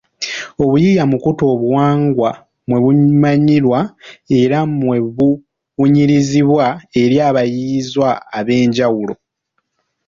[0.63, 2.31] Obuyiiya mukutu obuwangwa
[2.67, 3.79] mwe bumanyirwa
[4.39, 6.65] era mwe bubunyirizibwa
[7.01, 9.13] eri abayiiyizwa ab’enjawulo.